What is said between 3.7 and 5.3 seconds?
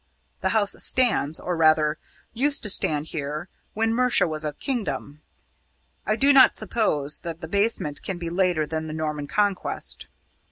when Mercia was a kingdom